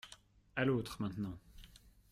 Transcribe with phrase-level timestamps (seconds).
[0.55, 1.37] À l’autre maintenant!